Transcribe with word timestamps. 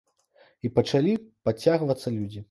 І 0.67 0.71
пачалі 0.79 1.13
падцягвацца 1.49 2.07
людзі. 2.17 2.39